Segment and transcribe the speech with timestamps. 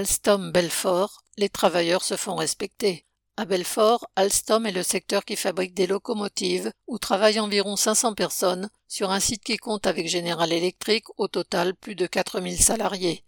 [0.00, 3.04] Alstom-Belfort, les travailleurs se font respecter.
[3.36, 8.70] À Belfort, Alstom est le secteur qui fabrique des locomotives où travaillent environ 500 personnes
[8.88, 13.24] sur un site qui compte avec General Electric au total plus de 4000 salariés.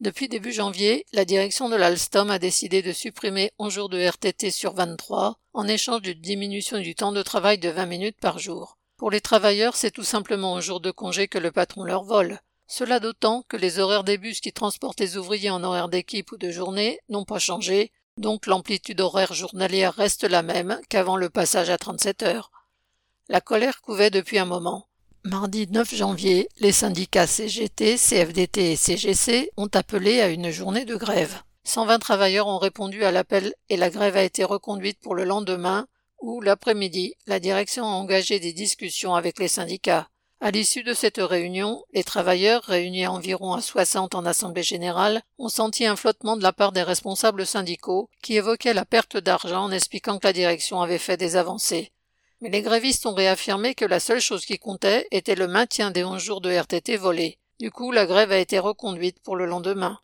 [0.00, 4.50] Depuis début janvier, la direction de l'Alstom a décidé de supprimer 11 jours de RTT
[4.50, 8.78] sur 23 en échange d'une diminution du temps de travail de 20 minutes par jour.
[8.96, 12.40] Pour les travailleurs, c'est tout simplement un jour de congé que le patron leur vole.
[12.76, 16.36] Cela d'autant que les horaires des bus qui transportent les ouvriers en horaire d'équipe ou
[16.36, 21.70] de journée n'ont pas changé, donc l'amplitude horaire journalière reste la même qu'avant le passage
[21.70, 22.50] à 37 heures.
[23.28, 24.88] La colère couvait depuis un moment.
[25.22, 30.96] Mardi 9 janvier, les syndicats CGT, CFDT et CGC ont appelé à une journée de
[30.96, 31.42] grève.
[31.62, 35.86] 120 travailleurs ont répondu à l'appel et la grève a été reconduite pour le lendemain
[36.20, 40.08] où, l'après-midi, la direction a engagé des discussions avec les syndicats.
[40.44, 45.48] À l'issue de cette réunion, les travailleurs, réunis environ à 60 en assemblée générale, ont
[45.48, 49.70] senti un flottement de la part des responsables syndicaux qui évoquaient la perte d'argent en
[49.70, 51.92] expliquant que la direction avait fait des avancées.
[52.42, 56.04] Mais les grévistes ont réaffirmé que la seule chose qui comptait était le maintien des
[56.04, 57.38] 11 jours de RTT volés.
[57.58, 59.98] Du coup, la grève a été reconduite pour le lendemain.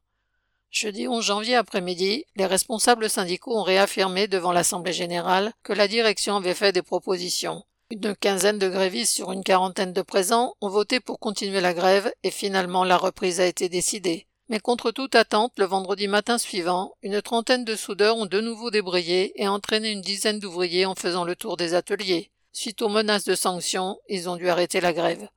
[0.70, 6.36] Jeudi 11 janvier après-midi, les responsables syndicaux ont réaffirmé devant l'Assemblée générale que la direction
[6.36, 7.62] avait fait des propositions.
[7.92, 12.12] Une quinzaine de grévistes sur une quarantaine de présents ont voté pour continuer la grève
[12.22, 14.28] et finalement la reprise a été décidée.
[14.48, 18.70] Mais contre toute attente, le vendredi matin suivant, une trentaine de soudeurs ont de nouveau
[18.70, 22.30] débrayé et entraîné une dizaine d'ouvriers en faisant le tour des ateliers.
[22.52, 25.28] Suite aux menaces de sanctions, ils ont dû arrêter la grève.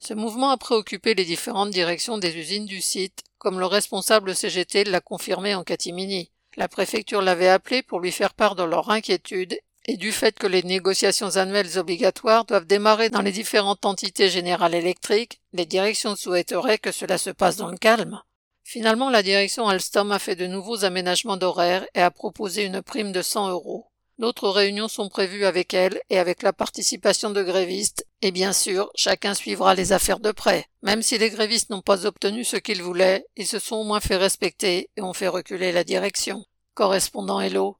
[0.00, 4.82] Ce mouvement a préoccupé les différentes directions des usines du site, comme le responsable CGT
[4.82, 6.32] l'a confirmé en catimini.
[6.56, 10.46] La préfecture l'avait appelé pour lui faire part de leur inquiétude et du fait que
[10.46, 16.78] les négociations annuelles obligatoires doivent démarrer dans les différentes entités générales électriques, les directions souhaiteraient
[16.78, 18.20] que cela se passe dans le calme.
[18.64, 23.12] Finalement, la direction Alstom a fait de nouveaux aménagements d'horaire et a proposé une prime
[23.12, 23.86] de 100 euros.
[24.18, 28.90] D'autres réunions sont prévues avec elle et avec la participation de grévistes, et bien sûr,
[28.94, 30.66] chacun suivra les affaires de près.
[30.82, 34.00] Même si les grévistes n'ont pas obtenu ce qu'ils voulaient, ils se sont au moins
[34.00, 36.44] fait respecter et ont fait reculer la direction.
[36.74, 37.74] Correspondant Hello.